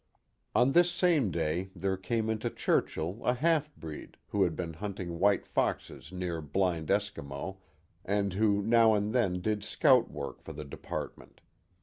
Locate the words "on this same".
0.55-1.29